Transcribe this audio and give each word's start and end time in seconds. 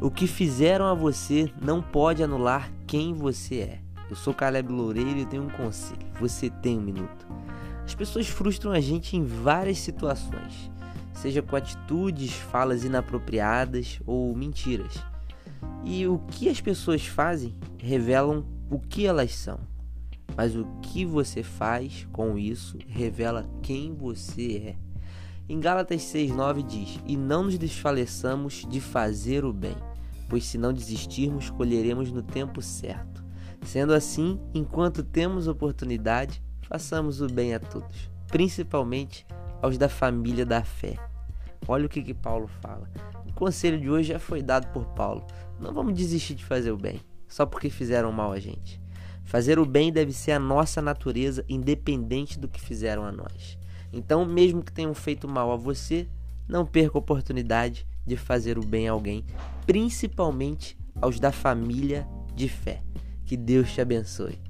O 0.00 0.10
que 0.10 0.26
fizeram 0.26 0.86
a 0.86 0.94
você 0.94 1.52
não 1.60 1.82
pode 1.82 2.22
anular 2.22 2.72
quem 2.86 3.12
você 3.12 3.56
é. 3.56 3.80
Eu 4.08 4.16
sou 4.16 4.32
Caleb 4.32 4.72
Loureiro 4.72 5.18
e 5.18 5.26
tenho 5.26 5.42
um 5.42 5.50
conselho. 5.50 6.06
Você 6.18 6.48
tem 6.48 6.78
um 6.78 6.82
minuto. 6.82 7.26
As 7.84 7.94
pessoas 7.94 8.26
frustram 8.26 8.72
a 8.72 8.80
gente 8.80 9.14
em 9.14 9.22
várias 9.22 9.76
situações, 9.76 10.70
seja 11.12 11.42
com 11.42 11.54
atitudes, 11.54 12.32
falas 12.32 12.82
inapropriadas 12.82 14.00
ou 14.06 14.34
mentiras. 14.34 14.94
E 15.84 16.06
o 16.06 16.18
que 16.30 16.48
as 16.48 16.62
pessoas 16.62 17.04
fazem 17.04 17.54
revelam 17.76 18.46
o 18.70 18.78
que 18.78 19.04
elas 19.04 19.34
são. 19.34 19.60
Mas 20.34 20.56
o 20.56 20.64
que 20.80 21.04
você 21.04 21.42
faz 21.42 22.08
com 22.10 22.38
isso 22.38 22.78
revela 22.88 23.46
quem 23.60 23.94
você 23.94 24.62
é. 24.68 24.89
Em 25.50 25.58
Gálatas 25.58 26.02
6,9 26.02 26.64
diz: 26.64 27.00
E 27.04 27.16
não 27.16 27.42
nos 27.42 27.58
desfaleçamos 27.58 28.64
de 28.70 28.80
fazer 28.80 29.44
o 29.44 29.52
bem, 29.52 29.74
pois 30.28 30.44
se 30.44 30.56
não 30.56 30.72
desistirmos, 30.72 31.50
colheremos 31.50 32.12
no 32.12 32.22
tempo 32.22 32.62
certo. 32.62 33.24
Sendo 33.62 33.92
assim, 33.92 34.40
enquanto 34.54 35.02
temos 35.02 35.48
oportunidade, 35.48 36.40
façamos 36.68 37.20
o 37.20 37.26
bem 37.26 37.52
a 37.52 37.58
todos, 37.58 38.08
principalmente 38.28 39.26
aos 39.60 39.76
da 39.76 39.88
família 39.88 40.46
da 40.46 40.62
fé. 40.62 40.94
Olha 41.66 41.86
o 41.86 41.88
que, 41.88 42.00
que 42.00 42.14
Paulo 42.14 42.46
fala. 42.62 42.88
O 43.26 43.32
conselho 43.32 43.80
de 43.80 43.90
hoje 43.90 44.10
já 44.10 44.20
foi 44.20 44.42
dado 44.42 44.72
por 44.72 44.86
Paulo. 44.94 45.26
Não 45.58 45.74
vamos 45.74 45.94
desistir 45.94 46.36
de 46.36 46.44
fazer 46.44 46.70
o 46.70 46.78
bem, 46.78 47.00
só 47.26 47.44
porque 47.44 47.70
fizeram 47.70 48.12
mal 48.12 48.30
a 48.30 48.38
gente. 48.38 48.80
Fazer 49.24 49.58
o 49.58 49.66
bem 49.66 49.92
deve 49.92 50.12
ser 50.12 50.30
a 50.30 50.38
nossa 50.38 50.80
natureza, 50.80 51.44
independente 51.48 52.38
do 52.38 52.46
que 52.46 52.60
fizeram 52.60 53.04
a 53.04 53.10
nós. 53.10 53.58
Então, 53.92 54.24
mesmo 54.24 54.62
que 54.62 54.72
tenham 54.72 54.94
feito 54.94 55.28
mal 55.28 55.50
a 55.50 55.56
você, 55.56 56.08
não 56.48 56.66
perca 56.66 56.96
a 56.96 57.00
oportunidade 57.00 57.86
de 58.06 58.16
fazer 58.16 58.58
o 58.58 58.64
bem 58.64 58.88
a 58.88 58.92
alguém, 58.92 59.24
principalmente 59.66 60.76
aos 61.00 61.20
da 61.20 61.32
família 61.32 62.06
de 62.34 62.48
fé. 62.48 62.82
Que 63.24 63.36
Deus 63.36 63.72
te 63.72 63.80
abençoe. 63.80 64.49